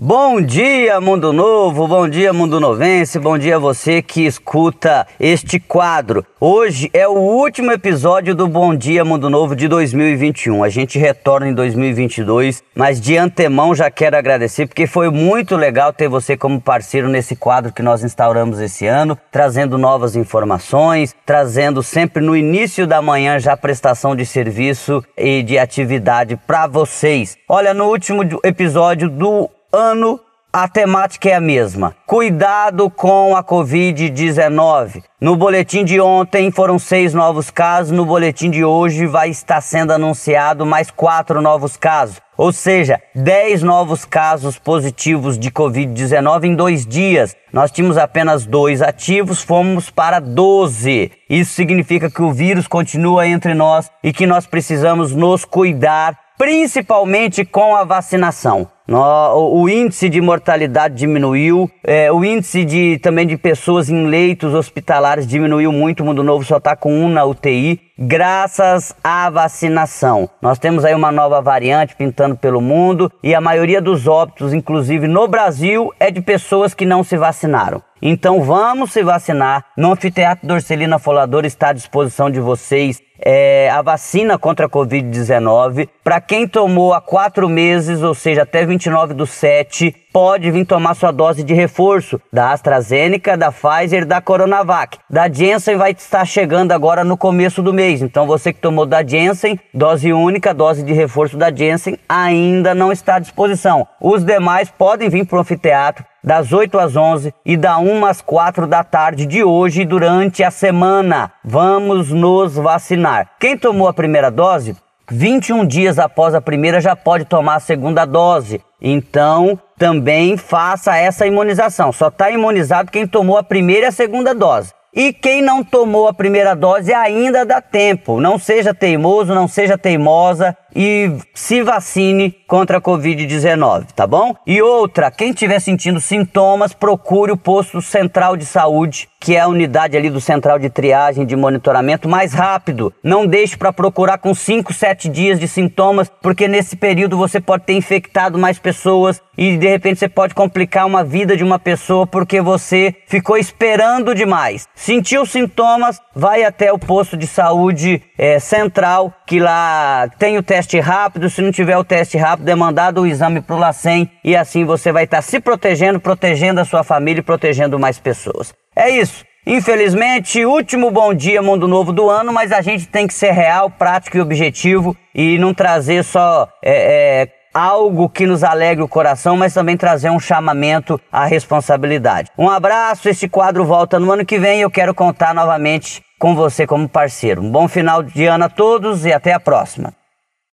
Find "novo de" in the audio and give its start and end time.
9.28-9.66